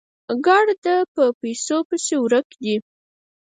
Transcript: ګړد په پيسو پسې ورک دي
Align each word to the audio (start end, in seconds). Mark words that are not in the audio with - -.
ګړد 0.45 0.85
په 1.13 1.23
پيسو 1.39 1.77
پسې 1.87 2.15
ورک 2.23 2.47
دي 2.63 2.75